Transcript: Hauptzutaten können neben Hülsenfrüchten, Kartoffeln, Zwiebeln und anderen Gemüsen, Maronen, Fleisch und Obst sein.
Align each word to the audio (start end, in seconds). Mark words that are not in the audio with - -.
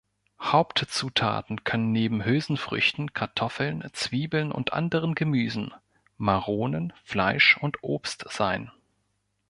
Hauptzutaten 0.41 1.63
können 1.63 1.91
neben 1.91 2.25
Hülsenfrüchten, 2.25 3.13
Kartoffeln, 3.13 3.87
Zwiebeln 3.93 4.51
und 4.51 4.73
anderen 4.73 5.13
Gemüsen, 5.13 5.75
Maronen, 6.17 6.91
Fleisch 7.03 7.57
und 7.59 7.83
Obst 7.83 8.25
sein. 8.31 8.71